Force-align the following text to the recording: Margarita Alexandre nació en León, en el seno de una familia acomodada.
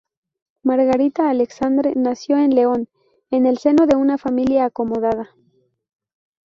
Margarita 0.63 1.29
Alexandre 1.29 1.93
nació 1.95 2.37
en 2.39 2.55
León, 2.55 2.87
en 3.29 3.45
el 3.45 3.59
seno 3.59 3.85
de 3.85 3.95
una 3.95 4.17
familia 4.17 4.65
acomodada. 4.65 5.29